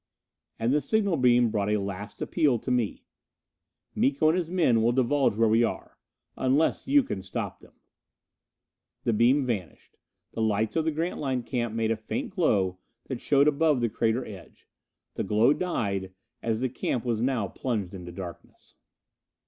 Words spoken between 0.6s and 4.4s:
the signal beam brought a last appeal to me: "Miko and